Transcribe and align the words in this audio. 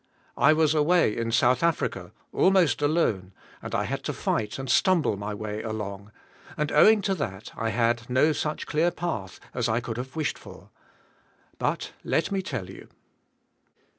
I 0.39 0.51
was 0.53 0.73
away 0.73 1.15
in 1.15 1.31
South 1.31 1.61
Africa, 1.61 2.11
almost 2.33 2.81
alone, 2.81 3.33
and 3.61 3.75
I 3.75 3.83
had 3.83 4.03
to 4.05 4.13
fig 4.13 4.49
ht 4.49 4.57
and 4.57 4.67
stumble 4.67 5.15
my 5.15 5.31
way 5.35 5.61
along*, 5.61 6.11
and 6.57 6.71
owing" 6.71 7.01
to 7.03 7.13
that 7.13 7.51
I 7.55 7.69
had 7.69 8.09
no 8.09 8.31
such 8.33 8.65
clear 8.65 8.89
path 8.89 9.39
as 9.53 9.69
I 9.69 9.79
could 9.79 9.97
have 9.97 10.15
wished 10.15 10.39
for; 10.39 10.71
but 11.59 11.91
let 12.03 12.31
me 12.31 12.41
tell 12.41 12.67
you. 12.67 12.87